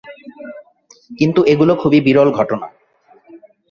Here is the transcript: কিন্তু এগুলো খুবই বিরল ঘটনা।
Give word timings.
কিন্তু 1.19 1.39
এগুলো 1.43 1.73
খুবই 1.75 1.99
বিরল 2.01 2.29
ঘটনা। 2.31 2.67